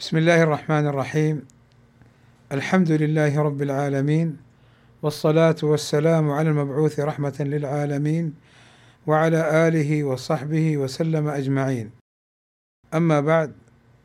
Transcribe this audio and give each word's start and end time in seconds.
بسم 0.00 0.16
الله 0.16 0.42
الرحمن 0.42 0.86
الرحيم. 0.86 1.46
الحمد 2.52 2.90
لله 2.90 3.40
رب 3.42 3.62
العالمين 3.62 4.36
والصلاة 5.02 5.56
والسلام 5.62 6.30
على 6.30 6.50
المبعوث 6.50 7.00
رحمة 7.00 7.34
للعالمين 7.40 8.34
وعلى 9.06 9.68
آله 9.68 10.04
وصحبه 10.04 10.76
وسلم 10.76 11.28
أجمعين. 11.28 11.90
أما 12.94 13.20
بعد 13.20 13.52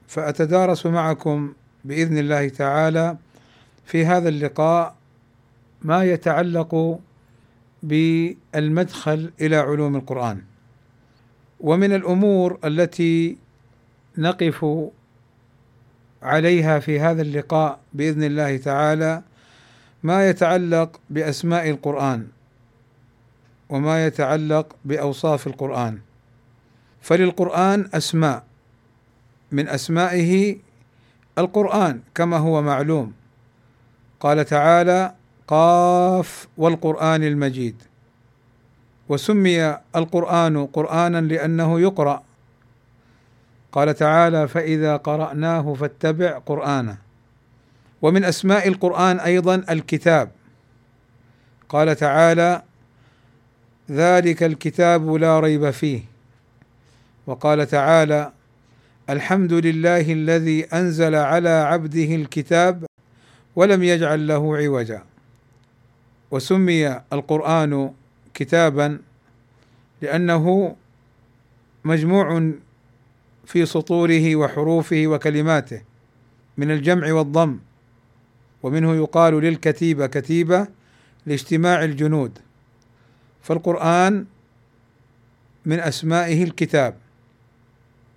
فأتدارس 0.08 0.86
معكم 0.86 1.54
بإذن 1.86 2.18
الله 2.18 2.50
تعالى 2.50 3.18
في 3.86 4.06
هذا 4.06 4.30
اللقاء 4.30 4.96
ما 5.82 6.04
يتعلق 6.04 7.00
بالمدخل 7.84 9.32
إلى 9.42 9.56
علوم 9.56 9.96
القرآن. 9.96 10.42
ومن 11.60 11.96
الأمور 11.96 12.60
التي 12.66 13.38
نقف 14.18 14.66
عليها 16.24 16.80
في 16.80 17.00
هذا 17.00 17.22
اللقاء 17.22 17.80
بإذن 17.94 18.24
الله 18.24 18.58
تعالى 18.58 19.22
ما 20.04 20.30
يتعلق 20.30 21.00
بأسماء 21.10 21.70
القرآن 21.70 22.28
وما 23.70 24.06
يتعلق 24.06 24.76
بأوصاف 24.86 25.48
القرآن. 25.48 26.00
فللقرآن 27.02 27.90
أسماء 27.94 28.44
من 29.52 29.70
أسمائه 29.70 30.58
القرآن 31.38 32.02
كما 32.16 32.38
هو 32.38 32.62
معلوم. 32.62 33.14
قال 34.20 34.46
تعالى 34.46 35.14
قاف 35.48 36.48
والقرآن 36.58 37.24
المجيد. 37.24 37.84
وسمي 39.10 39.78
القرآن 39.96 40.66
قرآنا 40.66 41.22
لأنه 41.22 41.80
يقرأ. 41.80 42.24
قال 43.72 43.96
تعالى 43.96 44.48
فإذا 44.48 44.98
قرأناه 44.98 45.74
فاتبع 45.74 46.38
قرآنه. 46.38 46.98
ومن 48.02 48.24
أسماء 48.24 48.68
القرآن 48.68 49.20
أيضا 49.20 49.56
الكتاب. 49.70 50.32
قال 51.70 51.96
تعالى 51.96 52.62
ذلك 53.92 54.44
الكتاب 54.44 55.14
لا 55.14 55.40
ريب 55.40 55.70
فيه. 55.70 56.02
وقال 57.28 57.68
تعالى 57.68 58.32
الحمد 59.10 59.54
لله 59.54 60.14
الذي 60.14 60.66
أنزل 60.66 61.16
على 61.16 61.50
عبده 61.50 62.16
الكتاب 62.16 62.86
ولم 63.56 63.84
يجعل 63.84 64.28
له 64.28 64.58
عوجا. 64.58 65.04
وسمي 66.32 67.02
القرآن 67.14 67.94
كتابا 68.34 69.00
لأنه 70.02 70.76
مجموع 71.86 72.52
في 73.52 73.66
سطوره 73.66 74.36
وحروفه 74.36 75.04
وكلماته 75.08 75.82
من 76.58 76.72
الجمع 76.72 77.14
والضم 77.14 77.60
ومنه 78.64 78.96
يقال 78.96 79.34
للكتيبه 79.34 80.08
كتيبة 80.08 80.68
لاجتماع 81.26 81.84
الجنود. 81.84 82.40
فالقرآن 83.42 84.26
من 85.66 85.80
أسمائه 85.80 86.44
الكتاب 86.44 86.96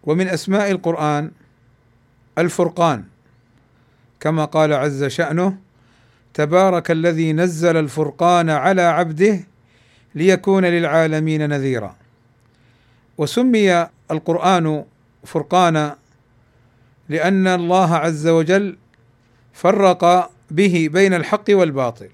ومن 0.02 0.28
أسماء 0.28 0.70
القرآن 0.70 1.30
الفرقان. 2.38 3.04
كما 4.20 4.44
قال 4.44 4.72
عز 4.72 5.04
شأنه 5.04 5.58
تبارك 6.34 6.90
الذي 6.90 7.32
نزل 7.32 7.76
الفرقان 7.76 8.50
على 8.50 8.82
عبده 8.82 9.40
ليكون 10.14 10.64
للعالمين 10.64 11.48
نذيرا. 11.48 11.96
وسمي 13.18 13.88
القرآن 14.10 14.84
فرقانا 15.24 15.96
لأن 17.08 17.46
الله 17.46 17.94
عز 17.94 18.26
وجل 18.26 18.76
فرق 19.52 20.30
به 20.50 20.88
بين 20.92 21.14
الحق 21.14 21.44
والباطل. 21.50 22.08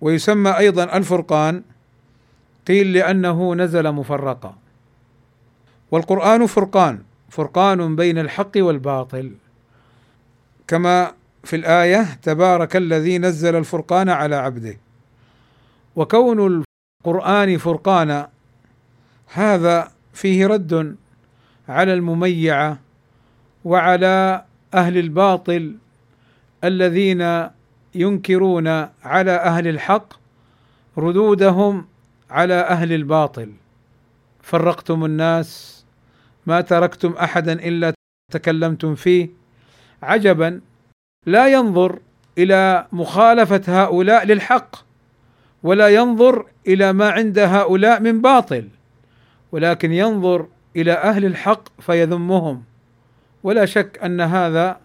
ويسمى 0.00 0.50
أيضا 0.50 0.84
الفرقان 0.84 1.62
قيل 2.68 2.92
لأنه 2.92 3.54
نزل 3.54 3.92
مفرقا. 3.92 4.56
والقرآن 5.90 6.46
فرقان 6.46 7.02
فرقان 7.30 7.96
بين 7.96 8.18
الحق 8.18 8.52
والباطل. 8.56 9.32
كما 10.68 11.12
في 11.44 11.56
الآية 11.56 12.18
تبارك 12.22 12.76
الذي 12.76 13.18
نزل 13.18 13.56
الفرقان 13.56 14.08
على 14.08 14.36
عبده. 14.36 14.76
وكون 15.96 16.64
القرآن 17.06 17.58
فرقانا 17.58 18.28
هذا 19.32 19.92
فيه 20.12 20.46
رد 20.46 20.96
على 21.68 21.94
المميعة 21.94 22.78
وعلى 23.64 24.44
أهل 24.74 24.98
الباطل 24.98 25.76
الذين 26.64 27.48
ينكرون 27.94 28.68
على 29.04 29.30
أهل 29.30 29.68
الحق 29.68 30.14
ردودهم 30.98 31.86
على 32.30 32.54
أهل 32.54 32.92
الباطل. 32.92 33.52
فرقتم 34.42 35.04
الناس 35.04 35.84
ما 36.46 36.60
تركتم 36.60 37.12
أحدا 37.12 37.52
إلا 37.52 37.94
تكلمتم 38.32 38.94
فيه. 38.94 39.28
عجبا 40.02 40.60
لا 41.26 41.52
ينظر 41.52 41.98
إلى 42.38 42.86
مخالفة 42.92 43.62
هؤلاء 43.82 44.26
للحق 44.26 44.76
ولا 45.62 45.88
ينظر 45.88 46.46
إلى 46.66 46.92
ما 46.92 47.10
عند 47.10 47.38
هؤلاء 47.38 48.00
من 48.00 48.20
باطل 48.20 48.68
ولكن 49.52 49.92
ينظر 49.92 50.46
إلى 50.76 50.92
أهل 50.92 51.24
الحق 51.24 51.80
فيذمهم. 51.80 52.62
ولا 53.42 53.64
شك 53.64 53.98
أن 54.04 54.20
هذا 54.20 54.80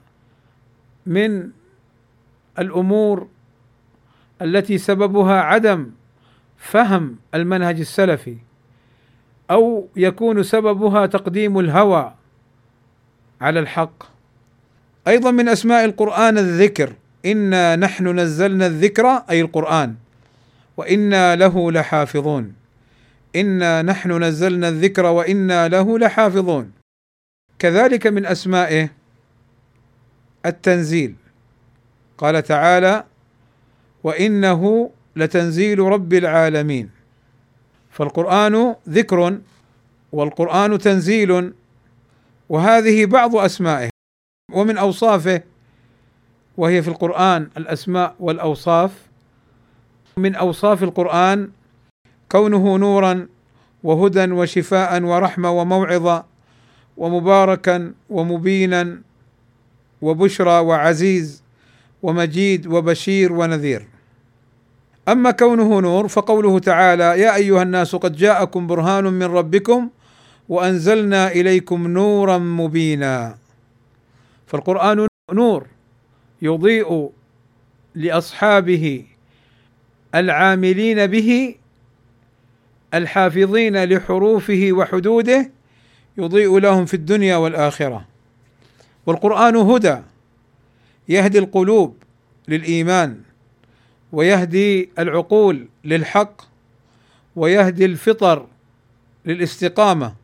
من 1.06 1.50
الأمور 2.60 3.28
التي 4.42 4.78
سببها 4.78 5.42
عدم 5.42 5.92
فهم 6.58 7.16
المنهج 7.36 7.80
السلفي 7.80 8.38
أو 9.52 9.88
يكون 9.96 10.44
سببها 10.44 11.06
تقديم 11.06 11.60
الهوى 11.60 12.14
على 13.42 13.60
الحق. 13.60 14.04
أيضا 15.08 15.32
من 15.32 15.50
أسماء 15.50 15.86
القرآن 15.86 16.38
الذكر 16.38 16.94
إنا 17.26 17.76
نحن 17.76 18.20
نزلنا 18.20 18.66
الذكر 18.68 19.08
أي 19.30 19.42
القرآن 19.42 19.96
وإنا 20.78 21.36
له 21.36 21.72
لحافظون. 21.72 22.59
انا 23.36 23.82
نحن 23.82 24.24
نزلنا 24.24 24.70
الذكر 24.70 25.06
وأنا 25.06 25.68
له 25.68 26.00
لحافظون. 26.00 26.72
كذلك 27.60 28.08
من 28.08 28.26
اسمائه 28.26 28.90
التنزيل. 30.46 31.16
قال 32.18 32.44
تعالى 32.44 33.04
وانه 34.04 34.92
لتنزيل 35.16 35.80
رب 35.80 36.14
العالمين. 36.14 36.90
فالقرآن 37.92 38.76
ذكر 38.90 39.38
والقرآن 40.12 40.78
تنزيل 40.78 41.54
وهذه 42.50 43.06
بعض 43.06 43.36
أسمائه. 43.36 43.90
ومن 44.54 44.78
أوصافه 44.78 45.42
وهي 46.58 46.82
في 46.82 46.88
القرآن 46.88 47.50
الأسماء 47.58 48.16
والأوصاف 48.20 48.92
من 50.18 50.36
أوصاف 50.36 50.84
القرآن 50.84 51.52
كونه 52.32 52.78
نورا 52.78 53.28
وهدى 53.84 54.32
وشفاء 54.32 55.04
ورحمة 55.04 55.52
وموعظة 55.52 56.26
ومباركا 56.98 57.94
ومبينا 58.10 59.02
وبشرى 60.02 60.60
وعزيز 60.60 61.44
ومجيد 62.04 62.68
وبشير 62.68 63.34
ونذير. 63.34 63.88
أما 65.08 65.32
كونه 65.32 65.80
نور 65.82 66.08
فقوله 66.08 66.60
تعالى 66.60 67.04
يا 67.04 67.36
أيها 67.36 67.64
الناس 67.64 67.96
قد 67.96 68.16
جاءكم 68.16 68.68
برهان 68.68 69.04
من 69.04 69.24
ربكم 69.24 69.90
وأنزلنا 70.50 71.32
إليكم 71.32 71.88
نورا 71.88 72.38
مبينا. 72.38 73.38
فالقرآن 74.48 75.08
نور 75.32 75.68
يضيء 76.42 77.10
لأصحابه 77.96 79.06
العاملين 80.16 81.08
به 81.08 81.56
الحافظين 82.94 83.84
لحروفه 83.84 84.70
وحدوده 84.72 85.52
يضيء 86.18 86.60
لهم 86.60 86.86
في 86.86 86.94
الدنيا 86.94 87.36
والآخرة. 87.36 88.06
والقرآن 89.06 89.56
هدى 89.56 89.98
يهدي 91.10 91.40
القلوب 91.40 91.98
للإيمان 92.48 93.22
ويهدي 94.12 94.90
العقول 95.00 95.68
للحق 95.84 96.42
ويهدي 97.36 97.86
الفطر 97.86 98.48
للاستقامة 99.26 100.16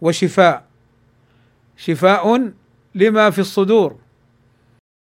وشفاء. 0.00 0.64
شفاء 1.76 2.50
لما 2.94 3.30
في 3.30 3.38
الصدور 3.38 3.96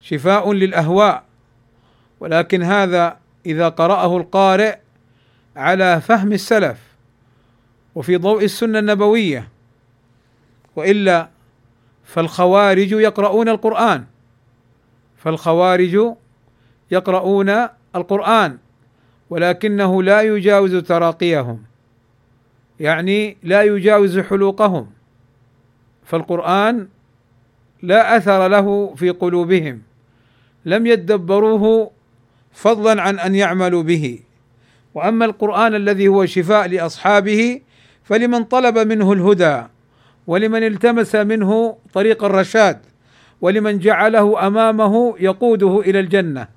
شفاء 0.05 0.53
للأهواء. 0.53 1.25
ولكن 2.21 2.63
هذا 2.63 3.19
إذا 3.47 3.69
قرأه 3.69 4.17
القارئ 4.17 4.79
على 5.59 6.01
فهم 6.01 6.33
السلف 6.33 6.79
وفي 7.95 8.17
ضوء 8.17 8.45
السنة 8.45 8.79
النبوية 8.79 9.49
وإلا 10.77 11.29
فالخوارج 12.05 12.93
يقرؤون 12.93 13.49
القرآن. 13.49 14.05
فالخوارج 15.17 16.15
يقرؤون 16.91 17.69
القرآن 17.97 18.59
ولكنه 19.31 20.03
لا 20.03 20.23
يجاوز 20.23 20.77
تراقيهم 20.77 21.63
يعني 22.81 23.37
لا 23.43 23.63
يجاوز 23.63 24.19
حلوقهم. 24.19 24.91
فالقرآن 26.05 26.89
لا 27.83 28.17
أثر 28.17 28.49
له 28.49 28.95
في 28.95 29.11
قلوبهم 29.11 29.83
لم 30.65 30.87
يدبروه 30.87 31.91
فضلا 32.53 33.03
عن 33.03 33.19
أن 33.19 33.35
يعملوا 33.35 33.83
به. 33.83 34.28
وأما 34.95 35.25
القرآن 35.25 35.75
الذي 35.75 36.09
هو 36.09 36.27
شفاء 36.27 36.69
لأصحابه 36.69 37.61
فلمن 38.05 38.45
طلب 38.45 38.79
منه 38.79 39.13
الهدى 39.13 39.63
ولمن 40.27 40.67
التمس 40.67 41.15
منه 41.15 41.77
طريق 41.95 42.25
الرشاد 42.25 42.79
ولمن 43.41 43.79
جعله 43.79 44.47
أمامه 44.47 45.15
يقوده 45.21 45.81
إلى 45.81 46.01
الجنة. 46.01 46.49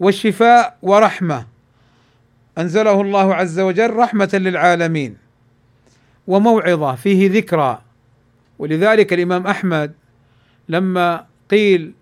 والشفاء 0.00 0.76
ورحمة. 0.82 1.46
أنزله 2.58 3.00
الله 3.00 3.34
عز 3.34 3.60
وجل 3.60 3.90
رحمة 3.90 4.30
للعالمين. 4.34 5.16
وموعظة 6.26 6.94
فيه 6.94 7.30
ذكرى. 7.30 7.82
ولذلك 8.58 9.12
الإمام 9.12 9.46
أحمد 9.46 9.92
لما 10.68 11.26
قيل 11.50 11.92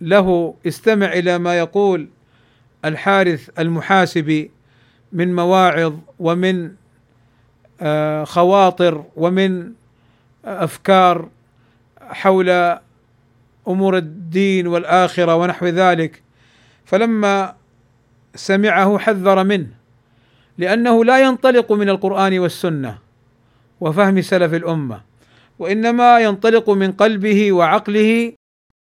له 0.00 0.54
استمع 0.66 1.12
إلى 1.12 1.38
ما 1.38 1.58
يقول 1.58 2.08
الحارث 2.84 3.50
المحاسبي 3.58 4.50
من 5.16 5.34
مواعظ 5.34 5.94
ومن 6.20 6.70
آه، 7.80 8.24
خواطر 8.24 9.04
ومن 9.16 9.72
أفكار 10.44 11.28
حول 12.00 12.78
أمور 13.68 13.96
الدين 13.96 14.66
والآخرة 14.66 15.34
ونحو 15.36 15.66
ذلك. 15.66 16.22
فلما 16.84 17.54
سمعه 18.34 18.98
حذر 18.98 19.44
منه 19.44 19.66
لأنه 20.58 21.04
لا 21.04 21.18
ينطلق 21.20 21.72
من 21.72 21.88
القرآن 21.88 22.38
والسنة 22.38 22.98
وفهم 23.80 24.20
سلف 24.20 24.54
الأمة 24.54 25.00
وإنما 25.58 26.20
ينطلق 26.20 26.70
من 26.70 26.92
قلبه 26.92 27.52
وعقله 27.52 28.32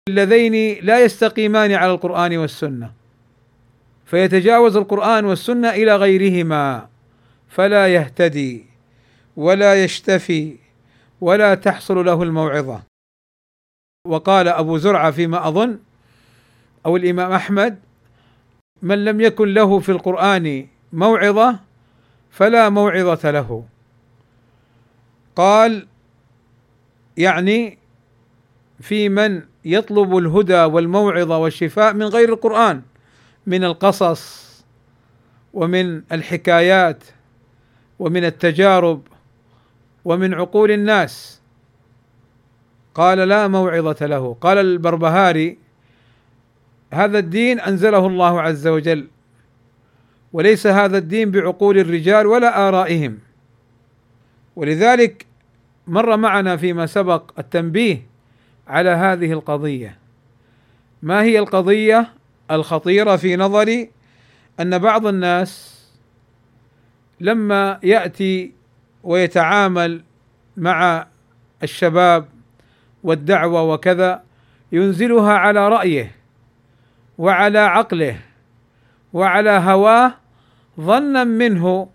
اللذين 0.10 0.78
لا 0.86 1.04
يستقيمان 1.04 1.72
على 1.72 1.92
القرآن 1.92 2.38
والسنة. 2.38 2.99
فيتجاوز 4.10 4.78
القرآن 4.78 5.26
والسنة 5.26 5.70
إلى 5.70 5.96
غيرهما 5.96 6.90
فلا 7.48 7.88
يهتدي 7.88 8.66
ولا 9.38 9.84
يشتفي 9.84 10.58
ولا 11.22 11.56
تحصل 11.56 12.06
له 12.06 12.24
الموعظة. 12.24 12.82
وقال 14.08 14.48
أبو 14.48 14.78
زرعة 14.78 15.12
فيما 15.12 15.48
أظن 15.48 15.80
أو 16.86 16.98
الإمام 16.98 17.32
أحمد 17.32 17.80
من 18.82 19.06
لم 19.06 19.22
يكن 19.22 19.54
له 19.54 19.80
في 19.80 19.90
القرآن 19.90 20.68
موعظة 20.94 21.60
فلا 22.32 22.70
موعظة 22.70 23.32
له. 23.32 23.66
قال 25.36 25.88
يعني 27.18 27.78
في 28.80 29.10
من 29.10 29.42
يطلب 29.66 30.18
الهدى 30.18 30.64
والموعظة 30.64 31.38
والشفاء 31.38 31.94
من 31.94 32.06
غير 32.06 32.34
القرآن. 32.34 32.82
من 33.48 33.64
القصص 33.64 34.50
ومن 35.54 36.02
الحكايات 36.12 37.04
ومن 38.00 38.26
التجارب 38.26 39.02
ومن 40.06 40.34
عقول 40.34 40.72
الناس. 40.72 41.42
قال 42.96 43.18
لا 43.18 43.48
موعظة 43.48 44.06
له. 44.06 44.38
قال 44.42 44.58
البربهاري 44.58 45.58
هذا 46.94 47.20
الدين 47.20 47.60
أنزله 47.60 48.08
الله 48.08 48.42
عز 48.42 48.68
وجل 48.68 49.08
وليس 50.34 50.68
هذا 50.68 50.98
الدين 50.98 51.32
بعقول 51.32 51.78
الرجال 51.78 52.28
ولا 52.28 52.68
آرائهم. 52.68 53.20
ولذلك 54.56 55.26
مر 55.88 56.18
معنا 56.18 56.58
فيما 56.58 56.86
سبق 56.86 57.32
التنبيه 57.40 58.08
على 58.68 58.90
هذه 58.90 59.32
القضية. 59.32 59.98
ما 61.02 61.22
هي 61.22 61.40
القضية؟ 61.40 62.19
الخطيرة 62.52 63.16
في 63.16 63.36
نظري 63.36 63.92
أن 64.60 64.78
بعض 64.78 65.08
الناس 65.08 65.80
لما 67.20 67.80
يأتي 67.84 68.54
ويتعامل 69.04 70.04
مع 70.58 71.08
الشباب 71.64 72.26
والدعوة 73.04 73.64
وكذا 73.64 74.24
ينزلها 74.72 75.34
على 75.34 75.70
رأيه 75.70 76.12
وعلى 77.18 77.60
عقله 77.60 78.20
وعلى 79.14 79.50
هواه 79.50 80.14
ظنا 80.80 81.24
منه 81.24 81.90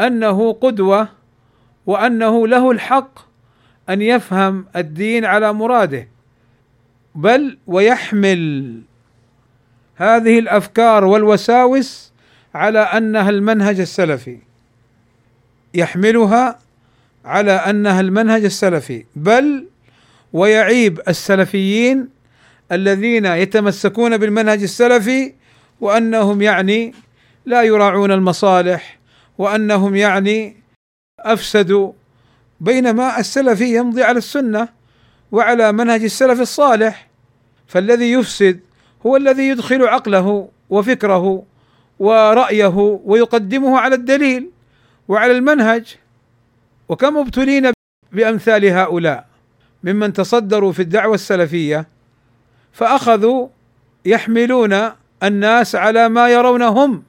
أنه 0.00 0.52
قدوة 0.52 1.08
وأنه 1.86 2.46
له 2.46 2.70
الحق 2.70 3.18
أن 3.88 4.02
يفهم 4.02 4.66
الدين 4.76 5.24
على 5.24 5.52
مراده 5.52 6.08
بل 7.14 7.58
ويحمل 7.66 8.82
هذه 9.96 10.38
الأفكار 10.38 11.04
والوساوس 11.04 12.12
على 12.54 12.78
أنها 12.78 13.30
المنهج 13.30 13.80
السلفي. 13.80 14.38
يحملها 15.74 16.58
على 17.24 17.52
أنها 17.52 18.00
المنهج 18.00 18.44
السلفي. 18.44 19.04
بل 19.16 19.66
ويعيب 20.32 21.00
السلفيين 21.08 22.08
الذين 22.72 23.26
يتمسكون 23.26 24.16
بالمنهج 24.16 24.62
السلفي 24.62 25.32
وأنهم 25.80 26.42
يعني 26.42 26.94
لا 27.46 27.62
يراعون 27.62 28.12
المصالح 28.12 28.98
وأنهم 29.38 29.96
يعني 29.96 30.56
افسدوا 31.20 31.92
بينما 32.60 33.18
السلفي 33.18 33.76
يمضي 33.76 34.02
على 34.02 34.18
السنة 34.18 34.68
وعلى 35.32 35.72
منهج 35.72 36.02
السلف 36.02 36.40
الصالح. 36.40 37.08
فالذي 37.66 38.12
يفسد 38.12 38.60
هو 39.06 39.16
الذي 39.16 39.48
يدخل 39.48 39.86
عقله 39.86 40.48
وفكره 40.70 41.44
ورأيه 41.98 43.00
ويقدمه 43.04 43.78
على 43.78 43.94
الدليل 43.94 44.50
وعلى 45.08 45.32
المنهج. 45.32 45.96
وكم 46.88 47.18
ابتلينا 47.18 47.72
بأمثال 48.12 48.64
هؤلاء 48.64 49.26
ممن 49.84 50.12
تصدروا 50.12 50.72
في 50.72 50.82
الدعوة 50.82 51.14
السلفية 51.14 51.86
فأخذوا 52.72 53.48
يحملون 54.04 54.90
الناس 55.22 55.74
على 55.74 56.08
ما 56.08 56.28
يرون 56.28 56.62
هم 56.62 57.02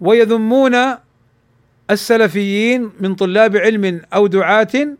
ويذمون 0.00 0.76
السلفيين 1.90 2.90
من 3.00 3.14
طلاب 3.14 3.56
علم 3.56 4.02
أو 4.14 4.26
دعاة 4.26 4.96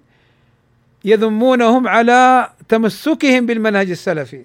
يذمونهم 1.04 1.88
على 1.88 2.50
تمسكهم 2.68 3.46
بالمنهج 3.46 3.90
السلفي. 3.90 4.44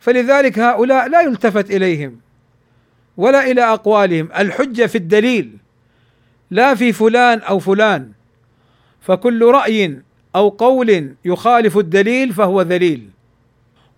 فلذلك 0.00 0.58
هؤلاء 0.58 1.08
لا 1.08 1.20
يلتفت 1.20 1.70
إليهم 1.70 2.20
ولا 3.16 3.50
إلى 3.50 3.62
أقوالهم. 3.62 4.28
الحجة 4.38 4.86
في 4.86 4.98
الدليل 4.98 5.56
لا 6.50 6.74
في 6.74 6.92
فلان 6.92 7.38
أو 7.38 7.58
فلان 7.58 8.12
فكل 9.00 9.44
رأي 9.44 10.02
أو 10.36 10.48
قول 10.48 11.14
يخالف 11.24 11.78
الدليل 11.78 12.32
فهو 12.32 12.62
ذليل 12.62 13.10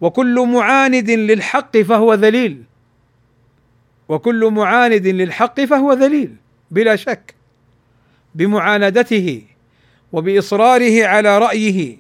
وكل 0.00 0.48
معاند 0.48 1.10
للحق 1.10 1.76
فهو 1.76 2.14
ذليل 2.14 2.62
وكل 4.08 4.50
معاند 4.50 5.06
للحق 5.06 5.60
فهو 5.60 5.92
ذليل 5.92 6.36
بلا 6.70 6.96
شك 6.96 7.34
بمعاندته 8.34 9.42
وبإصراره 10.12 11.04
على 11.04 11.38
رأيه 11.38 11.96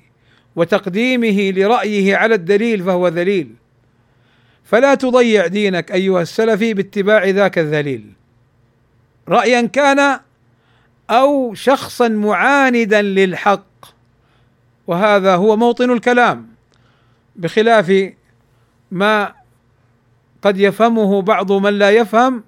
وتقديمه 0.56 1.50
لرأيه 1.50 2.16
على 2.16 2.34
الدليل 2.34 2.84
فهو 2.84 3.08
ذليل. 3.08 3.61
فلا 4.64 4.94
تضيع 4.94 5.46
دينك 5.46 5.92
أيها 5.92 6.22
السلفي 6.22 6.74
باتباع 6.74 7.24
ذاك 7.24 7.58
الذليل. 7.58 8.12
رايا 9.28 9.66
كان 9.66 10.20
أو 11.10 11.54
شخصا 11.54 12.08
معاندا 12.08 13.02
للحق. 13.02 13.94
وهذا 14.86 15.34
هو 15.34 15.56
موطن 15.56 15.90
الكلام. 15.90 16.48
بخلاف 17.36 18.12
ما 18.90 19.34
قد 20.42 20.60
يفهمه 20.60 21.22
بعض 21.22 21.52
من 21.52 21.78
لا 21.78 21.90
يفهم 21.90 22.44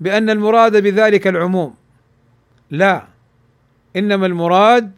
بأن 0.00 0.30
المراد 0.30 0.82
بذلك 0.82 1.26
العموم. 1.26 1.74
لا 2.70 3.06
إنما 3.96 4.26
المراد 4.26 4.92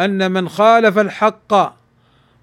أن 0.00 0.32
من 0.32 0.48
خالف 0.48 0.98
الحق 0.98 1.79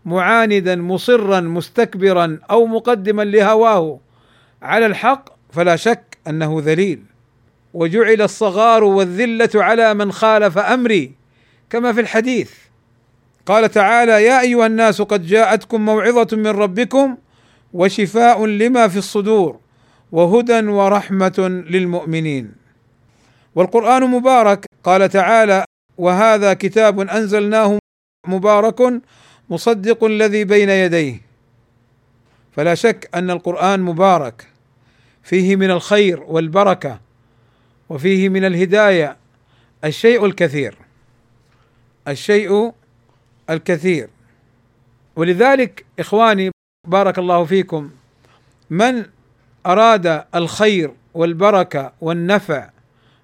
معاندا 0.07 0.75
مصرا 0.75 1.39
مستكبرا 1.39 2.39
أو 2.51 2.65
مقدما 2.65 3.23
لهواه. 3.23 3.99
على 4.61 4.85
الحق 4.85 5.29
فلا 5.51 5.75
شك 5.75 6.17
أنه 6.27 6.61
ذليل. 6.65 7.03
وجعل 7.73 8.21
الصغار 8.21 8.83
والذلة 8.83 9.49
على 9.55 9.93
من 9.93 10.11
خالف 10.11 10.57
أمري 10.57 11.11
كما 11.69 11.93
في 11.93 12.01
الحديث. 12.01 12.51
قال 13.45 13.71
تعالى 13.71 14.23
يا 14.25 14.41
أيها 14.41 14.65
الناس 14.65 15.01
قد 15.01 15.25
جاءتكم 15.25 15.85
موعظة 15.85 16.37
من 16.37 16.47
ربكم 16.47 17.17
وشفاء 17.73 18.45
لما 18.45 18.87
في 18.87 18.97
الصدور 18.97 19.59
وهدى 20.11 20.59
ورحمة 20.67 21.65
للمؤمنين. 21.69 22.51
والقرآن 23.55 24.03
مبارك 24.03 24.65
قال 24.83 25.09
تعالى 25.09 25.65
وهذا 25.97 26.53
كتاب 26.53 26.99
أنزلناه 26.99 27.79
مبارك 28.27 29.01
مصدق 29.49 30.03
الذي 30.03 30.43
بين 30.43 30.69
يديه. 30.69 31.21
فلا 32.51 32.75
شك 32.75 33.09
أن 33.15 33.29
القرآن 33.31 33.79
مبارك. 33.79 34.47
فيه 35.23 35.55
من 35.55 35.71
الخير 35.71 36.23
والبركة. 36.23 36.99
وفيه 37.89 38.29
من 38.29 38.45
الهداية 38.45 39.17
الشيء 39.83 40.25
الكثير. 40.25 40.77
الشيء 42.07 42.71
الكثير. 43.49 44.09
ولذلك 45.15 45.85
إخواني 45.99 46.51
بارك 46.87 47.19
الله 47.19 47.45
فيكم. 47.45 47.89
من 48.69 49.05
أراد 49.65 50.23
الخير 50.35 50.91
والبركة 51.13 51.93
والنفع 52.01 52.69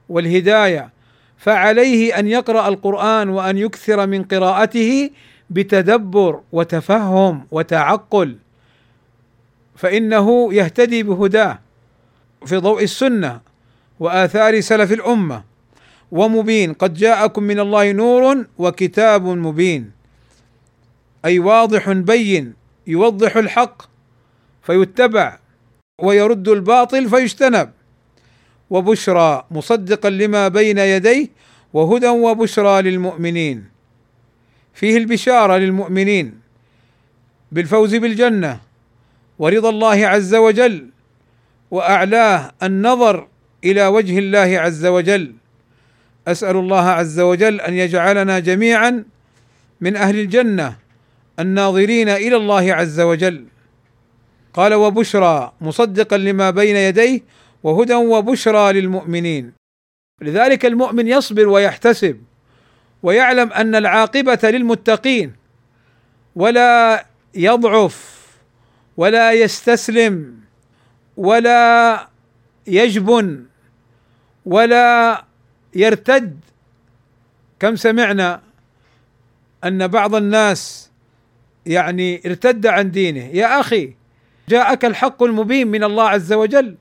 والهداية 0.10 0.89
فعليه 1.38 2.20
أن 2.20 2.27
يقرأ 2.27 2.68
القرآن 2.68 3.30
وأن 3.30 3.58
يكثر 3.58 4.08
من 4.08 4.24
قراءته 4.24 5.10
بتدبر 5.50 6.42
وتفهم 6.52 7.48
وتعقل 7.52 8.38
فإنه 9.76 10.54
يهتدي 10.54 11.04
بهداه 11.04 11.60
في 12.46 12.58
ضوء 12.58 12.84
السنة 12.84 13.42
وآثار 14.00 14.62
سلف 14.62 14.92
الأمة. 14.92 15.44
ومبين 16.12 16.74
قد 16.74 16.94
جاءكم 16.94 17.44
من 17.44 17.60
الله 17.60 17.92
نور 17.92 18.46
وكتاب 18.58 19.26
مبين 19.26 19.92
أي 21.26 21.40
واضح 21.40 21.92
بين 21.92 22.54
يوضح 22.88 23.38
الحق 23.38 23.82
فيتبع 24.62 25.40
ويرد 26.02 26.48
الباطل 26.48 27.10
فيجتنب. 27.10 27.72
وبشرى 28.70 29.46
مصدقا 29.52 30.10
لما 30.10 30.48
بين 30.48 30.78
يديه 30.78 31.28
وهدى 31.74 32.08
وبشرى 32.10 32.82
للمؤمنين. 32.82 33.73
فيه 34.74 34.98
البشارة 34.98 35.58
للمؤمنين 35.58 36.39
بالفوز 37.51 37.96
بالجنة 37.96 38.60
ورضا 39.39 39.70
الله 39.70 40.08
عز 40.08 40.36
وجل 40.36 40.89
وأعلاه 41.72 42.51
النظر 42.63 43.27
إلى 43.63 43.88
وجه 43.88 44.20
الله 44.20 44.60
عز 44.60 44.86
وجل. 44.86 45.34
أسأل 46.27 46.56
الله 46.56 46.86
عز 46.89 47.20
وجل 47.20 47.62
أن 47.62 47.74
يجعلنا 47.74 48.39
جميعا 48.39 49.03
من 49.82 49.96
أهل 49.96 50.20
الجنة 50.20 50.75
الناظرين 51.39 52.10
إلى 52.10 52.36
الله 52.36 52.74
عز 52.74 53.00
وجل. 53.00 53.46
قال 54.53 54.74
وبشرى 54.74 55.53
مصدقا 55.62 56.18
لما 56.18 56.50
بين 56.50 56.75
يديه 56.75 57.22
وهدى 57.63 57.94
وبشرى 57.94 58.74
للمؤمنين. 58.74 59.53
لذلك 60.22 60.65
المؤمن 60.65 61.08
يصبر 61.08 61.48
ويحتسب. 61.48 62.22
ويعلم 63.03 63.53
أن 63.53 63.75
العاقبة 63.75 64.39
للمتقين 64.43 65.33
ولا 66.36 67.05
يضعف 67.36 68.24
ولا 68.98 69.31
يستسلم 69.31 70.39
ولا 71.17 72.07
يجبن 72.67 73.45
ولا 74.45 75.24
يرتد. 75.75 76.39
كم 77.60 77.75
سمعنا 77.75 78.41
أن 79.63 79.88
بعض 79.88 80.15
الناس 80.15 80.91
يعني 81.65 82.22
ارتد 82.25 82.67
عن 82.67 82.91
دينه. 82.91 83.25
يا 83.33 83.60
أخي 83.60 83.93
جاءك 84.50 84.86
الحق 84.86 85.24
المبين 85.24 85.67
من 85.67 85.83
الله 85.83 86.10
عز 86.10 86.33
وجل. 86.33 86.75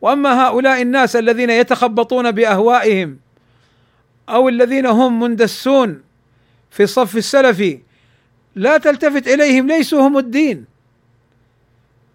وأما 0.00 0.46
هؤلاء 0.46 0.82
الناس 0.82 1.16
الذين 1.16 1.50
يتخبطون 1.50 2.30
بأهوائهم 2.30 3.18
أو 4.28 4.48
الذين 4.48 4.86
هم 4.86 5.20
مندسون 5.20 6.02
في 6.70 6.82
الصف 6.82 7.16
السلفي 7.16 7.80
لا 8.54 8.78
تلتفت 8.78 9.28
إليهم 9.28 9.66
ليسوا 9.66 10.08
هم 10.08 10.18
الدين. 10.18 10.64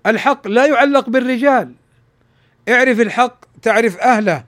الحق 0.06 0.48
لا 0.48 0.66
يعلق 0.66 1.10
بالرجال. 1.10 1.74
اعرف 2.70 3.00
الحق 3.00 3.46
تعرف 3.62 3.98
أهله. 3.98 4.44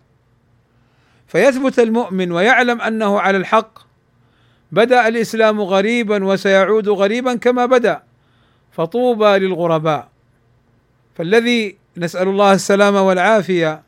فيثبت 1.28 1.80
المؤمن 1.80 2.32
ويعلم 2.32 2.82
أنه 2.82 3.20
على 3.20 3.38
الحق. 3.38 3.80
بدأ 4.72 5.08
الإسلام 5.08 5.62
غريبا 5.62 6.26
وسيعود 6.26 6.90
غريبا 6.90 7.36
كما 7.36 7.66
بدأ. 7.66 8.04
فطوبى 8.72 9.38
للغرباء. 9.38 10.08
فالذي 11.16 11.78
نسأل 11.98 12.28
الله 12.28 12.54
السلامة 12.54 13.02
والعافية 13.02 13.87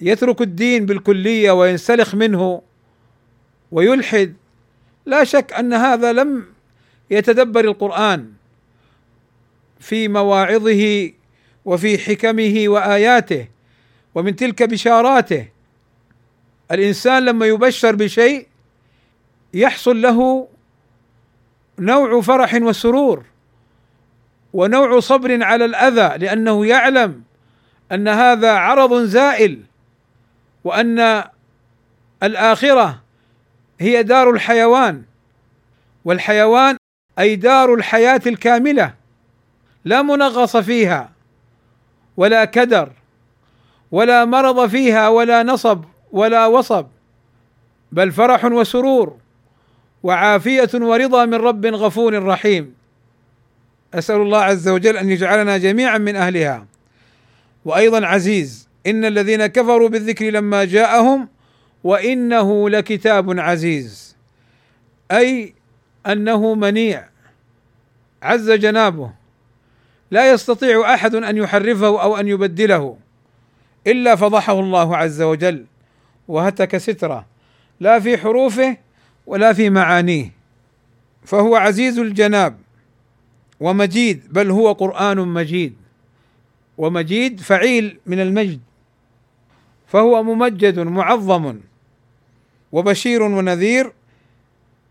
يترك 0.00 0.42
الدين 0.42 0.86
بالكلية 0.86 1.50
وينسلخ 1.50 2.14
منه 2.14 2.62
ويلحد 3.72 4.34
لا 5.06 5.24
شك 5.24 5.52
أن 5.52 5.72
هذا 5.72 6.12
لم 6.12 6.46
يتدبر 7.10 7.64
القرآن 7.64 8.32
في 9.80 10.08
مواعظه 10.08 11.10
وفي 11.64 11.98
حكمه 11.98 12.64
وآياته 12.66 13.48
ومن 14.14 14.36
تلك 14.36 14.62
بشاراته. 14.62 15.48
الإنسان 16.70 17.24
لما 17.24 17.46
يبشر 17.46 17.94
بشيء 17.94 18.46
يحصل 19.54 20.02
له 20.02 20.48
نوع 21.78 22.20
فرح 22.20 22.54
وسرور 22.54 23.24
ونوع 24.52 25.00
صبر 25.00 25.42
على 25.42 25.64
الأذى 25.64 26.18
لأنه 26.18 26.66
يعلم 26.66 27.22
أن 27.92 28.08
هذا 28.08 28.52
عرض 28.52 29.04
زائل 29.04 29.62
وأن 30.66 31.24
الآخرة 32.22 33.02
هي 33.80 34.02
دار 34.02 34.30
الحيوان 34.30 35.02
والحيوان 36.04 36.76
أي 37.18 37.36
دار 37.36 37.74
الحياة 37.74 38.20
الكاملة 38.26 38.94
لا 39.84 40.02
منغص 40.02 40.56
فيها 40.56 41.12
ولا 42.16 42.44
كدر 42.44 42.92
ولا 43.90 44.24
مرض 44.24 44.68
فيها 44.68 45.08
ولا 45.08 45.42
نصب 45.42 45.84
ولا 46.12 46.46
وصب 46.46 46.86
بل 47.92 48.12
فرح 48.12 48.44
وسرور 48.44 49.16
وعافية 50.02 50.70
ورضا 50.74 51.24
من 51.24 51.34
رب 51.34 51.66
غفور 51.66 52.22
رحيم. 52.22 52.74
أسأل 53.94 54.16
الله 54.16 54.38
عز 54.38 54.68
وجل 54.68 54.96
أن 54.96 55.10
يجعلنا 55.10 55.58
جميعا 55.58 55.98
من 55.98 56.16
أهلها. 56.16 56.66
وأيضا 57.64 58.06
عزيز 58.06 58.68
إن 58.86 59.04
الذين 59.04 59.46
كفروا 59.46 59.88
بالذكر 59.88 60.30
لما 60.30 60.64
جاءهم 60.64 61.28
وإنه 61.84 62.70
لكتاب 62.70 63.40
عزيز. 63.40 64.16
أي 65.10 65.54
أنه 66.06 66.54
منيع. 66.54 67.08
عز 68.22 68.50
جنابه. 68.50 69.12
لا 70.10 70.30
يستطيع 70.30 70.94
أحد 70.94 71.14
أن 71.14 71.36
يحرفه 71.36 72.02
أو 72.02 72.16
أن 72.16 72.28
يبدله 72.28 72.96
إلا 73.86 74.16
فضحه 74.16 74.60
الله 74.60 74.96
عز 74.96 75.22
وجل 75.22 75.64
وهتك 76.28 76.76
ستره. 76.76 77.26
لا 77.80 78.00
في 78.00 78.18
حروفه 78.18 78.76
ولا 79.26 79.52
في 79.52 79.70
معانيه. 79.70 80.32
فهو 81.24 81.56
عزيز 81.56 81.98
الجناب 81.98 82.58
ومجيد 83.60 84.22
بل 84.32 84.50
هو 84.50 84.72
قرآن 84.72 85.18
مجيد. 85.18 85.74
ومجيد 86.78 87.40
فعيل 87.40 87.98
من 88.06 88.20
المجد. 88.20 88.60
فهو 89.96 90.22
ممجد 90.22 90.78
معظم 90.78 91.60
وبشير 92.72 93.22
ونذير. 93.22 93.92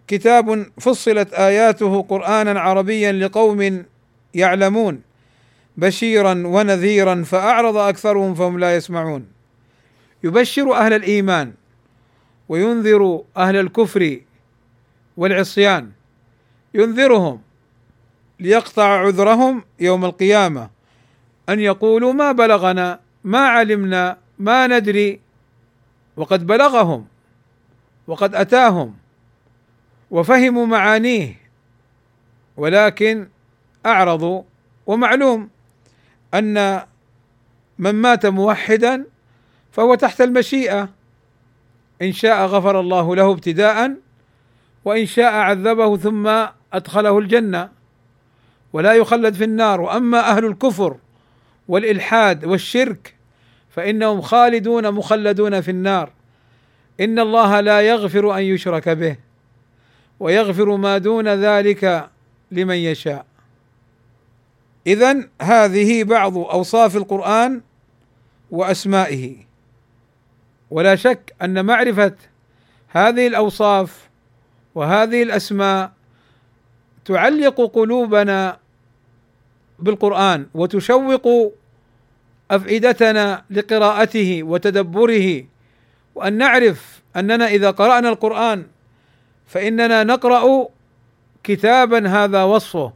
كتاب 0.07 0.65
فصلت 0.79 1.33
آياته 1.33 2.01
قرآنا 2.01 2.59
عربيا 2.59 3.11
لقوم 3.11 3.85
يعلمون. 4.33 5.01
بشيرا 5.77 6.33
ونذيرا 6.45 7.23
فأعرض 7.23 7.77
أكثرهم 7.77 8.35
فهم 8.35 8.59
لا 8.59 8.75
يسمعون. 8.75 9.27
يبشر 10.23 10.73
أهل 10.73 10.93
الإيمان 10.93 11.53
وينذر 12.49 13.21
أهل 13.37 13.55
الكفر 13.55 14.19
والعصيان. 15.17 15.91
ينذرهم 16.73 17.41
ليقطع 18.39 19.05
عذرهم 19.05 19.63
يوم 19.79 20.05
القيامة. 20.05 20.69
أن 21.49 21.59
يقولوا 21.59 22.13
ما 22.13 22.31
بلغنا 22.31 22.99
ما 23.23 23.39
علمنا 23.39 24.24
ما 24.39 24.67
ندري. 24.67 25.19
وقد 26.17 26.47
بلغهم. 26.47 27.07
وقد 28.07 28.35
أتاهم. 28.35 28.95
وفهموا 30.11 30.65
معانيه. 30.65 31.39
ولكن 32.57 33.27
أعرضوا. 33.85 34.43
ومعلوم 34.87 35.49
أن 36.33 36.81
من 37.79 37.95
مات 37.95 38.25
موحدا 38.25 39.05
فهو 39.71 39.95
تحت 39.95 40.21
المشيئة. 40.21 40.89
إن 42.01 42.11
شاء 42.11 42.45
غفر 42.45 42.79
الله 42.79 43.15
له 43.15 43.31
ابتداء. 43.31 43.95
وإن 44.85 45.05
شاء 45.05 45.33
عذبه 45.33 45.97
ثم 45.97 46.47
أدخله 46.73 47.19
الجنة. 47.19 47.69
ولا 48.73 48.93
يخلد 48.93 49.33
في 49.33 49.43
النار. 49.43 49.81
وأما 49.81 50.19
أهل 50.19 50.45
الكفر 50.45 50.97
والإلحاد 51.67 52.45
والشرك 52.45 53.14
فإنهم 53.75 54.21
خالدون 54.21 54.91
مخلدون 54.91 55.61
في 55.61 55.71
النار. 55.71 56.11
إن 56.99 57.19
الله 57.19 57.59
لا 57.59 57.81
يغفر 57.81 58.37
أن 58.37 58.41
يشرك 58.43 58.89
به 58.89 59.17
ويغفر 60.19 60.75
ما 60.75 60.97
دون 60.97 61.27
ذلك 61.27 62.09
لمن 62.51 62.75
يشاء. 62.75 63.25
اذا 64.87 65.29
هذه 65.41 66.03
بعض 66.03 66.37
أوصاف 66.37 66.97
القرآن 66.97 67.61
وأسمائه. 68.51 69.35
ولا 70.71 70.95
شك 70.95 71.33
أن 71.41 71.65
معرفة 71.65 72.15
هذه 72.89 73.27
الأوصاف 73.27 74.09
وهذه 74.75 75.23
الأسماء 75.23 75.91
تعلق 77.05 77.61
قلوبنا 77.61 78.57
بالقرآن 79.79 80.47
وتشوق 80.53 81.53
أفئدتنا 82.51 83.43
لقراءته 83.49 84.43
وتدبره 84.43 85.43
وأن 86.15 86.33
نعرف 86.37 87.01
أننا 87.15 87.47
إذا 87.47 87.71
قرأنا 87.71 88.09
القرآن 88.09 88.65
فإننا 89.47 90.03
نقرأ 90.03 90.67
كتابا 91.43 92.07
هذا 92.07 92.43
وصفه 92.43 92.93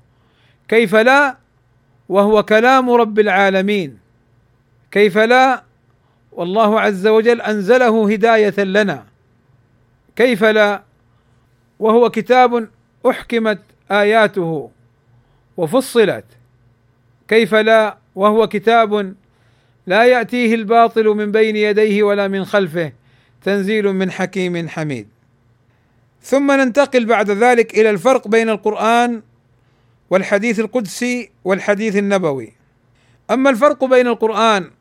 كيف 0.68 0.96
لا؟ 0.96 1.38
وهو 2.10 2.44
كلام 2.44 2.90
رب 2.90 3.20
العالمين. 3.20 4.00
كيف 4.92 5.18
لا؟ 5.18 5.64
والله 6.32 6.80
عز 6.82 7.08
وجل 7.08 7.42
أنزله 7.42 8.12
هداية 8.12 8.60
لنا. 8.64 9.06
كيف 10.16 10.44
لا؟ 10.44 10.84
وهو 11.80 12.10
كتاب 12.10 12.70
أحكمت 13.10 13.60
آياته 13.92 14.72
وفصلت. 15.58 16.26
كيف 17.28 17.56
لا؟ 17.56 17.98
وهو 18.16 18.48
كتاب 18.48 19.16
لا 19.88 20.04
يأتيه 20.06 20.56
الباطل 20.56 21.08
من 21.08 21.32
بين 21.32 21.56
يديه 21.56 22.04
ولا 22.04 22.28
من 22.28 22.46
خلفه 22.46 22.92
تنزيل 23.44 23.94
من 23.94 24.12
حكيم 24.12 24.68
حميد. 24.68 25.08
ثم 26.22 26.52
ننتقل 26.52 27.06
بعد 27.06 27.32
ذلك 27.32 27.74
إلى 27.74 27.90
الفرق 27.90 28.28
بين 28.28 28.50
القرآن 28.50 29.22
والحديث 30.10 30.60
القدسي 30.60 31.32
والحديث 31.44 31.96
النبوي. 31.96 32.54
أما 33.32 33.50
الفرق 33.50 33.86
بين 33.86 34.08
القرآن 34.08 34.72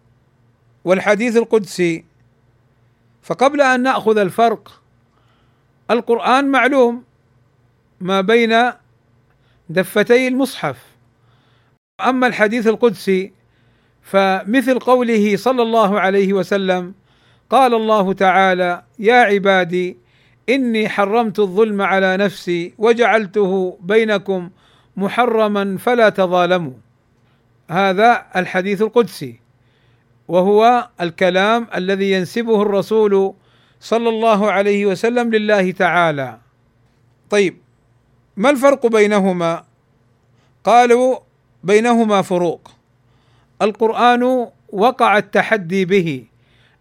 والحديث 0.85 1.37
القدسي 1.37 2.05
فقبل 3.23 3.61
أن 3.61 3.83
نأخذ 3.83 4.19
الفرق 4.19 4.83
القرآن 5.91 6.49
معلوم 6.49 7.05
ما 8.01 8.21
بين 8.21 8.73
دفتي 9.69 10.29
المصحف. 10.29 10.77
أما 12.01 12.27
الحديث 12.27 12.67
القدسي 12.67 13.33
فمثل 14.09 14.79
قوله 14.79 15.37
صلى 15.37 15.63
الله 15.63 16.01
عليه 16.01 16.33
وسلم 16.33 16.95
قال 17.51 17.75
الله 17.75 18.13
تعالى 18.13 18.83
يا 18.99 19.15
عبادي 19.15 19.97
إني 20.49 20.89
حرمت 20.89 21.39
الظلم 21.39 21.83
على 21.83 22.17
نفسي 22.17 22.75
وجعلته 22.79 23.79
بينكم 23.81 24.51
محرما 24.97 25.77
فلا 25.79 26.09
تظالموا. 26.09 26.73
هذا 27.71 28.27
الحديث 28.37 28.83
القدسي 28.83 29.41
وهو 30.29 30.89
الكلام 31.01 31.67
الذي 31.75 32.13
ينسبه 32.13 32.63
الرسول 32.63 33.35
صلى 33.81 34.09
الله 34.09 34.53
عليه 34.53 34.87
وسلم 34.87 35.35
لله 35.35 35.71
تعالى. 35.71 36.39
طيب 37.31 37.57
ما 38.37 38.51
الفرق 38.51 38.87
بينهما؟ 38.87 39.65
قالوا 40.65 41.19
بينهما 41.65 42.23
فروق. 42.23 42.78
القرآن 43.63 44.47
وقع 44.73 45.19
التحدي 45.19 45.85
به 45.85 46.25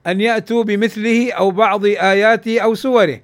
أن 0.08 0.22
يأتوا 0.22 0.64
بمثله 0.64 1.34
أو 1.34 1.52
بعض 1.52 1.86
آياته 1.86 2.60
أو 2.60 2.76
سوره. 2.76 3.20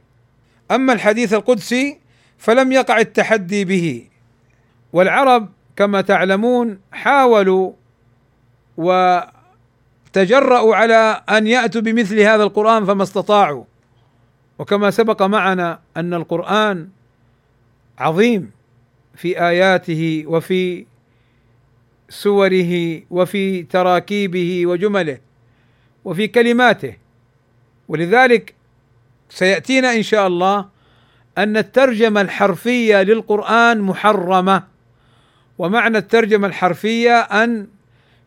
أما 0.71 0.93
الحديث 0.93 1.33
القدسي 1.33 1.99
فلم 2.37 2.71
يقع 2.71 2.99
التحدي 2.99 3.65
به. 3.65 4.07
والعرب 4.93 5.49
كما 5.75 6.01
تعلمون 6.01 6.79
حاولوا 6.91 7.71
وتجرأوا 8.77 10.75
على 10.75 11.21
أن 11.29 11.47
يأتوا 11.47 11.81
بمثل 11.81 12.19
هذا 12.19 12.43
القرآن 12.43 12.85
فما 12.85 13.03
استطاعوا. 13.03 13.63
وكما 14.59 14.91
سبق 14.91 15.21
معنا 15.21 15.79
أن 15.97 16.13
القرآن 16.13 16.89
عظيم 17.99 18.51
في 19.15 19.41
آياته 19.41 20.23
وفي 20.27 20.85
سوره 22.13 23.01
وفي 23.09 23.63
تراكيبه 23.63 24.65
وجمله 24.65 25.17
وفي 26.05 26.27
كلماته. 26.27 26.93
ولذلك 27.87 28.55
سيأتينا 29.29 29.95
إن 29.95 30.03
شاء 30.03 30.27
الله 30.27 30.69
أن 31.37 31.57
الترجمة 31.57 32.21
الحرفية 32.21 33.01
للقرآن 33.01 33.81
محرمة. 33.81 34.63
ومعنى 35.57 35.97
الترجمة 35.97 36.47
الحرفية 36.47 37.19
أن 37.19 37.67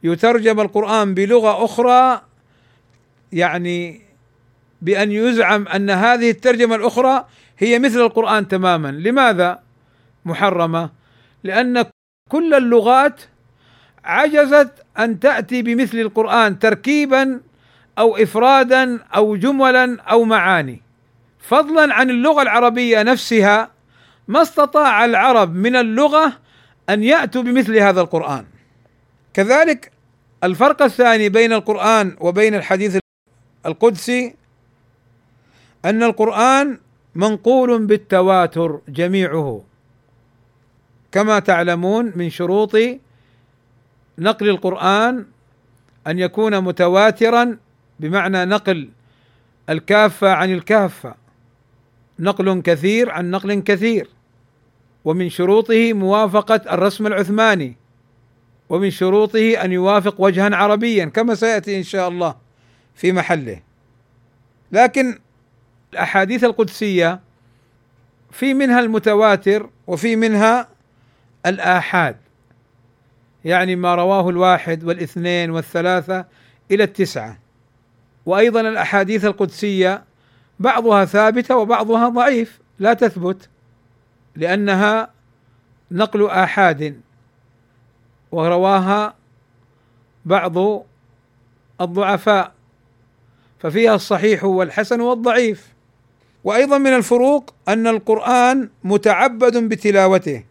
يترجم 0.02 0.60
القرآن 0.60 1.14
بلغة 1.14 1.64
أخرى 1.64 2.22
يعني 3.32 4.00
بأن 4.82 5.12
يزعم 5.12 5.68
أن 5.68 5.90
هذه 5.90 6.30
الترجمة 6.30 6.76
الأخرى 6.76 7.26
هي 7.58 7.78
مثل 7.78 8.00
القرآن 8.00 8.48
تماما. 8.48 8.88
لماذا 8.88 9.62
محرمة؟ 10.24 10.90
لأن 11.44 11.84
كل 12.30 12.54
اللغات 12.54 13.20
عجزت 14.06 14.72
أن 14.98 15.20
تأتي 15.20 15.62
بمثل 15.62 15.98
القرآن 15.98 16.58
تركيبا 16.58 17.40
أو 17.98 18.16
افرادا 18.16 18.98
أو 19.16 19.36
جملا 19.36 20.00
أو 20.00 20.24
معاني. 20.24 20.82
فضلا 21.38 21.94
عن 21.94 22.10
اللغة 22.10 22.42
العربية 22.42 23.02
نفسها 23.02 23.70
ما 24.28 24.42
استطاع 24.42 25.04
العرب 25.04 25.54
من 25.54 25.76
اللغة 25.76 26.32
أن 26.90 27.02
يأتوا 27.02 27.42
بمثل 27.42 27.76
هذا 27.76 28.00
القرآن. 28.00 28.44
كذلك 29.34 29.92
الفرق 30.44 30.82
الثاني 30.82 31.28
بين 31.28 31.52
القرآن 31.52 32.16
وبين 32.20 32.54
الحديث 32.54 32.98
القدسي 33.66 34.34
أن 35.84 36.02
القرآن 36.02 36.78
منقول 37.14 37.86
بالتواتر 37.86 38.80
جميعه. 38.88 39.64
كما 41.12 41.38
تعلمون 41.38 42.12
من 42.16 42.30
شروط 42.30 42.76
نقل 44.18 44.48
القرآن 44.48 45.26
أن 46.06 46.18
يكون 46.18 46.60
متواترا 46.60 47.58
بمعنى 48.00 48.44
نقل 48.44 48.88
الكافة 49.70 50.32
عن 50.32 50.52
الكافة. 50.52 51.14
نقل 52.18 52.62
كثير 52.62 53.10
عن 53.10 53.30
نقل 53.30 53.54
كثير 53.60 54.08
ومن 55.04 55.28
شروطه 55.28 55.92
موافقة 55.92 56.60
الرسم 56.74 57.06
العثماني 57.06 57.76
ومن 58.68 58.90
شروطه 58.90 59.64
أن 59.64 59.72
يوافق 59.72 60.20
وجها 60.20 60.56
عربيا 60.56 61.04
كما 61.04 61.34
سيأتي 61.34 61.78
إن 61.78 61.82
شاء 61.82 62.08
الله 62.08 62.36
في 62.94 63.12
محله. 63.12 63.62
لكن 64.72 65.18
الأحاديث 65.92 66.44
القدسية 66.44 67.20
في 68.32 68.54
منها 68.54 68.80
المتواتر 68.80 69.70
وفي 69.86 70.16
منها 70.16 70.68
الآحاد. 71.46 72.16
يعني 73.44 73.76
ما 73.76 73.94
رواه 73.94 74.28
الواحد 74.28 74.84
والاثنين 74.84 75.50
والثلاثة 75.50 76.24
إلى 76.70 76.84
التسعة. 76.84 77.38
وأيضا 78.26 78.60
الأحاديث 78.60 79.24
القدسية 79.24 80.04
بعضها 80.60 81.04
ثابتة 81.04 81.56
وبعضها 81.56 82.08
ضعيف 82.08 82.60
لا 82.78 82.94
تثبت 82.94 83.48
لأنها 84.36 85.10
نقل 85.90 86.26
آحاد 86.26 87.00
ورواها 88.32 89.14
بعض 90.24 90.84
الضعفاء 91.80 92.52
ففيها 93.58 93.94
الصحيح 93.94 94.44
والحسن 94.44 95.00
والضعيف. 95.00 95.72
وأيضا 96.44 96.78
من 96.78 96.94
الفروق 96.94 97.54
أن 97.68 97.86
القرآن 97.86 98.70
متعبد 98.84 99.56
بتلاوته. 99.56 100.44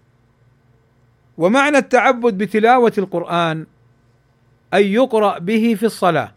ومعنى 1.37 1.77
التعبد 1.77 2.37
بتلاوة 2.37 2.93
القرآن 2.97 3.65
أن 4.73 4.83
يقرأ 4.83 5.39
به 5.39 5.75
في 5.79 5.85
الصلاة. 5.85 6.31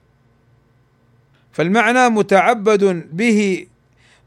فالمعنى 1.52 2.08
متعبد 2.08 3.08
به 3.12 3.66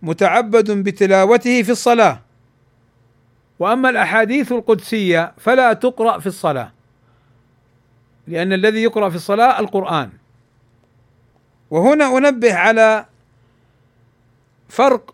متعبد 0.01 0.71
بتلاوته 0.71 1.63
في 1.63 1.71
الصلاة. 1.71 2.19
وأما 3.60 3.89
الأحاديث 3.89 4.51
القدسية 4.51 5.34
فلا 5.38 5.73
تقرأ 5.73 6.19
في 6.19 6.27
الصلاة 6.27 6.71
لأن 8.27 8.53
الذي 8.53 8.84
يقرأ 8.84 9.10
في 9.10 9.15
الصلاة 9.15 9.60
القرآن. 9.60 10.10
وهنا 11.71 12.17
أنبه 12.17 12.53
على 12.53 13.05
فرق 14.69 15.13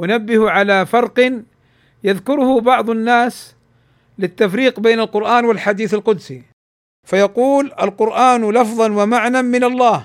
أنبه 0.00 0.50
على 0.50 0.86
فرق 0.86 1.42
يذكره 2.04 2.60
بعض 2.60 2.90
الناس 2.90 3.54
للتفريق 4.18 4.80
بين 4.80 5.00
القرآن 5.00 5.44
والحديث 5.44 5.94
القدسي. 5.94 6.42
فيقول 7.04 7.72
القرآن 7.82 8.50
لفظا 8.50 8.92
ومعنى 8.92 9.42
من 9.42 9.64
الله. 9.64 10.04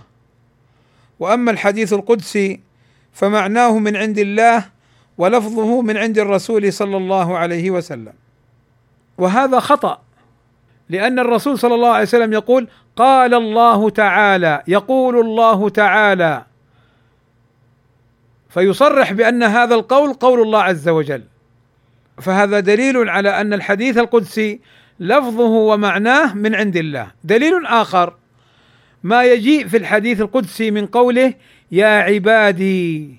وأما 1.19 1.51
الحديث 1.51 1.93
القدسي 1.93 2.59
فمعناه 3.13 3.77
من 3.77 3.95
عند 3.95 4.19
الله 4.19 4.65
ولفظه 5.17 5.81
من 5.81 5.97
عند 5.97 6.19
الرسول 6.19 6.73
صلى 6.73 6.97
الله 6.97 7.37
عليه 7.37 7.71
وسلم. 7.71 8.13
وهذا 9.17 9.59
خطأ 9.59 10.01
لأن 10.89 11.19
الرسول 11.19 11.59
صلى 11.59 11.75
الله 11.75 11.89
عليه 11.89 12.01
وسلم 12.01 12.33
يقول 12.33 12.67
قال 12.95 13.33
الله 13.33 13.89
تعالى 13.89 14.63
يقول 14.67 15.19
الله 15.19 15.69
تعالى. 15.69 16.45
فيصرح 18.49 19.13
بأن 19.13 19.43
هذا 19.43 19.75
القول 19.75 20.13
قول 20.13 20.41
الله 20.41 20.63
عز 20.63 20.89
وجل. 20.89 21.23
فهذا 22.21 22.59
دليل 22.59 23.09
على 23.09 23.41
أن 23.41 23.53
الحديث 23.53 23.97
القدسي 23.97 24.59
لفظه 24.99 25.49
ومعناه 25.49 26.33
من 26.33 26.55
عند 26.55 26.77
الله. 26.77 27.11
دليل 27.23 27.65
آخر 27.65 28.13
ما 29.03 29.23
يجيء 29.23 29.67
في 29.67 29.77
الحديث 29.77 30.21
القدسي 30.21 30.71
من 30.71 30.85
قوله 30.85 31.33
يا 31.71 31.87
عبادي 31.87 33.15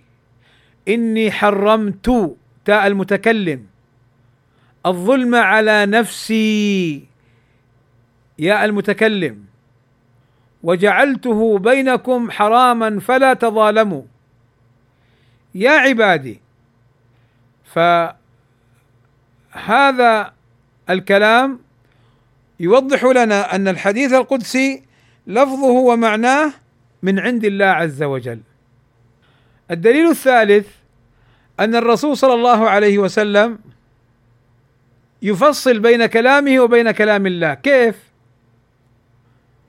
إني 0.89 1.31
حرمت 1.31 2.37
تاء 2.65 2.87
المتكلم. 2.87 3.67
الظلم 4.87 5.35
على 5.35 5.87
نفسي 5.87 7.05
يا 8.39 8.65
المتكلم. 8.65 9.45
وجعلته 10.63 11.59
بينكم 11.59 12.31
حراما 12.31 13.01
فلا 13.01 13.35
تظالموا. 13.35 14.03
يا 15.55 15.71
عبادي 15.71 16.41
فهذا 19.55 20.33
الكلام 20.91 21.59
يوضح 22.61 23.05
لنا 23.05 23.55
أن 23.55 23.69
الحديث 23.69 24.13
القدسي 24.13 24.83
لفظه 25.27 25.71
ومعناه 25.71 26.53
من 27.03 27.19
عند 27.19 27.45
الله 27.45 27.67
عز 27.67 28.03
وجل. 28.03 28.41
الدليل 29.71 30.11
الثالث 30.11 30.67
أن 31.61 31.75
الرسول 31.75 32.17
صلى 32.17 32.35
الله 32.35 32.69
عليه 32.69 32.99
وسلم 32.99 33.59
يفصل 35.23 35.79
بين 35.79 36.07
كلامه 36.07 36.61
وبين 36.61 36.91
كلام 36.91 37.27
الله. 37.27 37.55
كيف؟ 37.55 37.97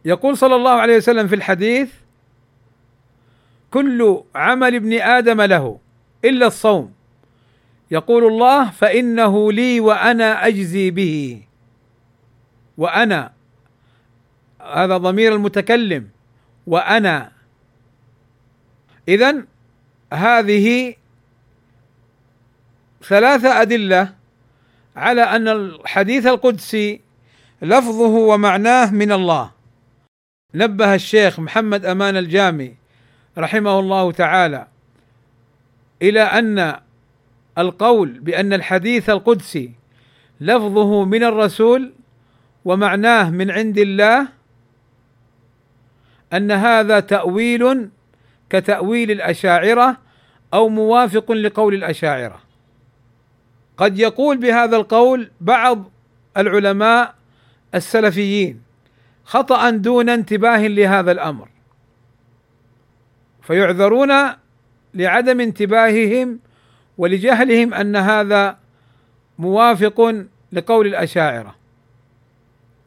يقول 0.05 0.37
صلى 0.37 0.55
الله 0.55 0.71
عليه 0.71 0.97
وسلم 0.97 1.27
في 1.27 1.35
الحديث 1.35 1.89
كل 3.71 4.23
عمل 4.35 4.75
ابن 4.75 4.93
آدم 4.93 5.41
له 5.41 5.79
إلا 6.25 6.47
الصوم. 6.47 6.93
يقول 7.91 8.23
الله 8.25 8.69
فإنه 8.69 9.51
لي 9.51 9.79
وأنا 9.79 10.47
أجزي 10.47 10.91
به. 10.91 11.41
وأنا 12.77 13.31
هذا 14.61 14.97
ضمير 14.97 15.33
المتكلم. 15.33 16.09
وأنا. 16.67 17.31
اذا 19.07 19.43
هذه 20.13 20.95
ثلاثة 23.03 23.61
أدلة 23.61 24.13
على 24.95 25.21
أن 25.21 25.47
الحديث 25.47 26.25
القدسي 26.25 27.01
لفظه 27.61 28.13
ومعناه 28.15 28.91
من 28.91 29.11
الله. 29.11 29.51
نبه 30.55 30.93
الشيخ 30.95 31.39
محمد 31.39 31.85
أمان 31.85 32.17
الجامي 32.17 32.75
رحمه 33.37 33.79
الله 33.79 34.11
تعالى 34.11 34.67
إلى 36.01 36.21
أن 36.21 36.79
القول 37.57 38.19
بأن 38.19 38.53
الحديث 38.53 39.09
القدسي 39.09 39.71
لفظه 40.41 41.05
من 41.05 41.23
الرسول 41.23 41.93
ومعناه 42.65 43.29
من 43.29 43.51
عند 43.51 43.77
الله 43.77 44.27
أن 46.33 46.51
هذا 46.51 46.99
تأويل 46.99 47.89
كتأويل 48.49 49.11
الأشاعرة 49.11 49.97
أو 50.53 50.69
موافق 50.69 51.31
لقول 51.31 51.73
الأشاعرة. 51.73 52.41
قد 53.77 53.99
يقول 53.99 54.37
بهذا 54.37 54.77
القول 54.77 55.31
بعض 55.41 55.91
العلماء 56.37 57.15
السلفيين 57.75 58.61
خطأ 59.25 59.69
دون 59.69 60.09
انتباه 60.09 60.67
لهذا 60.67 61.11
الأمر 61.11 61.49
فيعذرون 63.41 64.11
لعدم 64.93 65.39
انتباههم 65.39 66.39
ولجهلهم 66.97 67.73
أن 67.73 67.95
هذا 67.95 68.57
موافق 69.39 70.25
لقول 70.51 70.87
الأشاعرة 70.87 71.55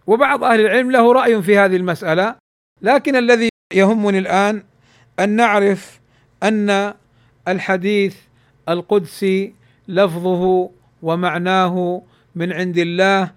وبعض 0.06 0.44
أهل 0.44 0.60
العلم 0.60 0.90
له 0.90 1.12
رأي 1.12 1.42
في 1.42 1.58
هذه 1.58 1.76
المسألة 1.76 2.34
لكن 2.82 3.16
الذي 3.16 3.48
يهمني 3.74 4.18
الآن 4.18 4.62
أن 5.20 5.28
نعرف 5.28 6.00
أن 6.42 6.94
الحديث 7.48 8.16
القدسي 8.68 9.54
لفظه 9.88 10.70
ومعناه 11.02 12.02
من 12.34 12.52
عند 12.52 12.78
الله 12.78 13.32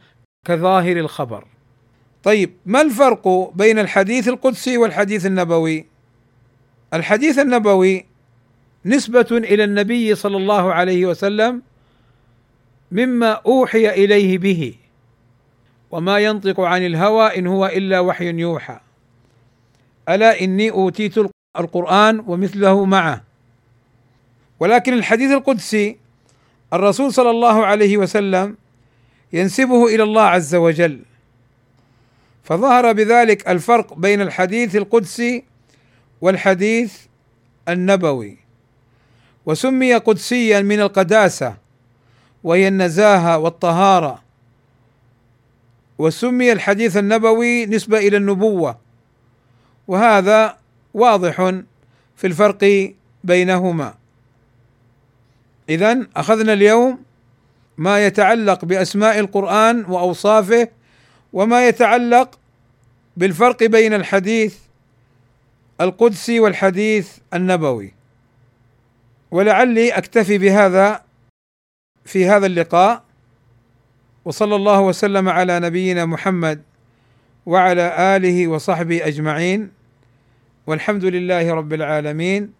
كظاهر 0.45 0.97
الخبر. 0.97 1.45
طيب 2.23 2.53
ما 2.65 2.81
الفرق 2.81 3.51
بين 3.55 3.79
الحديث 3.79 4.27
القدسي 4.27 4.77
والحديث 4.77 5.25
النبوي؟ 5.25 5.85
الحديث 6.93 7.39
النبوي 7.39 8.05
نسبة 8.85 9.27
إلى 9.31 9.63
النبي 9.63 10.15
صلى 10.15 10.37
الله 10.37 10.73
عليه 10.73 11.05
وسلم 11.05 11.61
مما 12.91 13.31
أوحي 13.31 13.89
إليه 13.89 14.37
به 14.37 14.73
وما 15.91 16.19
ينطق 16.19 16.59
عن 16.59 16.85
الهوى 16.85 17.37
إن 17.37 17.47
هو 17.47 17.65
إلا 17.65 17.99
وحي 17.99 18.25
يوحى. 18.25 18.79
ألا 20.09 20.41
إني 20.41 20.71
أوتيت 20.71 21.15
القرآن 21.59 22.23
ومثله 22.27 22.85
معه. 22.85 23.23
ولكن 24.59 24.93
الحديث 24.93 25.31
القدسي 25.31 25.97
الرسول 26.73 27.13
صلى 27.13 27.29
الله 27.29 27.65
عليه 27.65 27.97
وسلم 27.97 28.57
ينسبه 29.33 29.85
إلى 29.85 30.03
الله 30.03 30.21
عز 30.21 30.55
وجل. 30.55 31.01
فظهر 32.43 32.91
بذلك 32.91 33.47
الفرق 33.47 33.93
بين 33.93 34.21
الحديث 34.21 34.75
القدسي 34.75 35.43
والحديث 36.21 36.97
النبوي. 37.69 38.40
وسمي 39.45 39.95
قدسيا 39.95 40.61
من 40.61 40.79
القداسة 40.79 41.55
وهي 42.43 42.67
النزاهة 42.67 43.37
والطهارة. 43.37 44.21
وسمي 45.97 46.51
الحديث 46.51 46.97
النبوي 46.97 47.65
نسبة 47.65 47.97
إلى 47.97 48.17
النبوة. 48.17 48.77
وهذا 49.87 50.57
واضح 50.93 51.35
في 52.15 52.27
الفرق 52.27 52.93
بينهما. 53.23 53.93
اذا 55.69 56.07
أخذنا 56.15 56.53
اليوم 56.53 56.99
ما 57.77 58.05
يتعلق 58.05 58.65
بأسماء 58.65 59.19
القرآن 59.19 59.85
وأوصافه 59.85 60.67
وما 61.33 61.67
يتعلق 61.67 62.39
بالفرق 63.17 63.63
بين 63.63 63.93
الحديث 63.93 64.55
القدسي 65.81 66.39
والحديث 66.39 67.17
النبوي. 67.33 68.00
ولعلي 69.31 69.91
أكتفي 69.91 70.37
بهذا 70.37 71.03
في 72.05 72.25
هذا 72.25 72.45
اللقاء 72.45 73.03
وصلى 74.25 74.55
الله 74.55 74.81
وسلم 74.81 75.29
على 75.29 75.59
نبينا 75.59 76.05
محمد 76.05 76.61
وعلى 77.45 78.15
آله 78.15 78.47
وصحبه 78.47 79.07
أجمعين 79.07 79.71
والحمد 80.67 81.05
لله 81.05 81.53
رب 81.53 81.73
العالمين. 81.73 82.53